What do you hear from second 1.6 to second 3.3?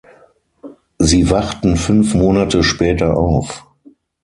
fünf Monate später